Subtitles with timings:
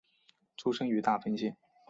[0.57, 1.55] 出身于大分县。